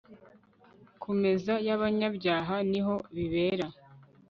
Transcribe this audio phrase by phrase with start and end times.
[1.01, 3.67] kumeza yabanyabyaha ni ho bibera